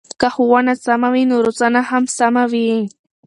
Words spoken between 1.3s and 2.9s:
روزنه هم سمه وي.